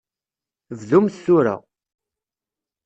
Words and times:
Bdumt 0.79 1.15
tura. 1.23 1.55